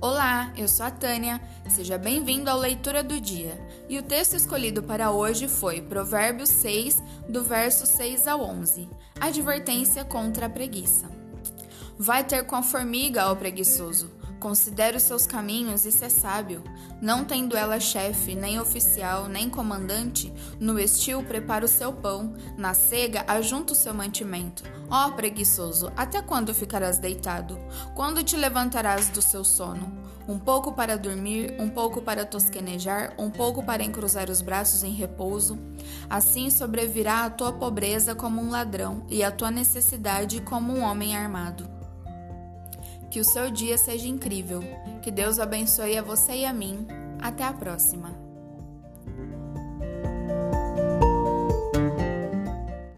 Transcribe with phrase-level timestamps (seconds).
[0.00, 1.40] Olá, eu sou a Tânia.
[1.68, 3.60] Seja bem-vindo à leitura do dia.
[3.88, 8.88] E o texto escolhido para hoje foi Provérbios 6, do verso 6 ao 11.
[9.20, 11.10] Advertência contra a preguiça.
[11.98, 14.08] Vai ter com a formiga, ó preguiçoso.
[14.38, 16.62] Considere os seus caminhos e se é sábio.
[17.02, 22.72] Não tendo ela chefe, nem oficial, nem comandante, no estio prepara o seu pão, na
[22.72, 24.62] cega ajunta o seu mantimento.
[24.88, 27.58] Ó preguiçoso, até quando ficarás deitado?
[27.94, 29.92] Quando te levantarás do seu sono?
[30.28, 34.92] Um pouco para dormir, um pouco para tosquenejar, um pouco para encruzar os braços em
[34.92, 35.58] repouso.
[36.08, 41.16] Assim sobrevirá a tua pobreza como um ladrão, e a tua necessidade como um homem
[41.16, 41.77] armado.
[43.10, 44.62] Que o seu dia seja incrível.
[45.02, 46.86] Que Deus abençoe a você e a mim.
[47.20, 48.27] Até a próxima.